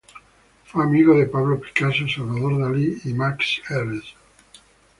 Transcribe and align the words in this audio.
Fue 0.65 0.83
amigo 0.83 1.13
de 1.15 1.27
Pablo 1.27 1.59
Picasso, 1.61 2.05
Salvador 2.07 2.57
Dalí 2.59 2.99
y 3.03 3.13
Max 3.13 3.61
Ernst. 3.69 4.15